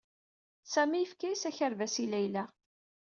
[0.73, 2.43] Sami yefka-as akerbas i Layla.